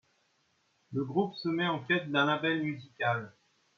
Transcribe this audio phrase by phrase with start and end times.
[0.93, 3.35] Le groupe se met en quête d'un label musical.